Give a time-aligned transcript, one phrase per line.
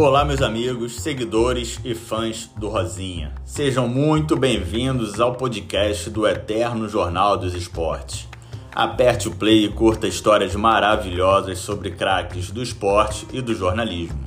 [0.00, 3.32] Olá, meus amigos, seguidores e fãs do Rosinha.
[3.44, 8.28] Sejam muito bem-vindos ao podcast do Eterno Jornal dos Esportes.
[8.72, 14.20] Aperte o play e curta histórias maravilhosas sobre craques do esporte e do jornalismo.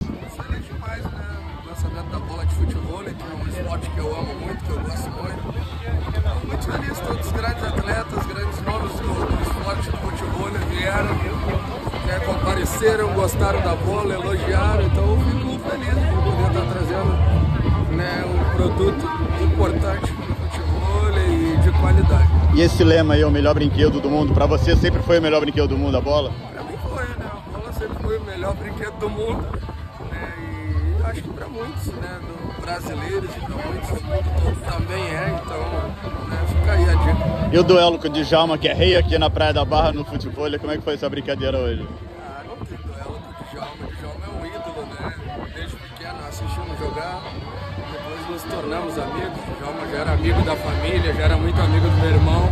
[0.00, 1.62] Feliz demais, né?
[1.66, 4.80] Lançamento da bola de futebol, que é um esporte que eu amo muito, que eu
[4.80, 5.48] gosto muito.
[6.46, 7.87] Muito feliz, todos os grandes atletas,
[12.78, 18.56] compareceram, gostaram da bola, elogiaram, então eu fico feliz por poder estar trazendo né, um
[18.56, 19.06] produto
[19.42, 22.28] importante para o futebol e de qualidade.
[22.54, 25.40] E esse lema aí, o melhor brinquedo do mundo, para você sempre foi o melhor
[25.40, 26.32] brinquedo do mundo, a bola?
[26.52, 27.30] Para mim foi, né?
[27.30, 29.42] A bola sempre foi o melhor brinquedo do mundo.
[30.10, 30.34] Né?
[31.00, 32.20] E acho que para muitos, né?
[32.60, 35.58] brasileiros e para muitos do mundo todo também é, então
[36.28, 37.50] né, fica aí a dica.
[37.50, 40.04] E o duelo com o Djalma, que é rei aqui na Praia da Barra no
[40.04, 41.86] futebol, como é que foi essa brincadeira hoje?
[46.28, 47.22] Assistimos jogar,
[47.90, 51.88] depois nos tornamos amigos, o Djalma já era amigo da família, já era muito amigo
[51.88, 52.48] do meu irmão.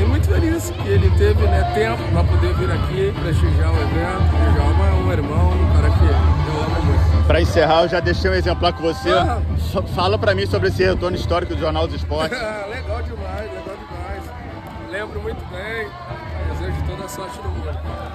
[0.00, 4.34] E muito feliz que ele teve né, tempo para poder vir aqui prestigiar o evento.
[4.34, 7.26] O Djalma é um irmão, um cara que eu amo muito.
[7.26, 9.10] Para encerrar, eu já deixei um exemplar com você.
[9.10, 9.42] Ah.
[9.94, 12.38] Fala para mim sobre esse retorno histórico do Jornal dos Esportes.
[12.70, 14.22] legal demais, legal demais.
[14.90, 15.88] Lembro muito bem.
[16.52, 18.12] Desejo toda a sorte do mundo.